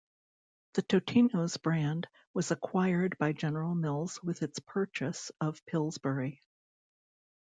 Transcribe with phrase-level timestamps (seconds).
[0.73, 6.41] The Totino's brand was acquired by General Mills with its purchase of Pillsbury.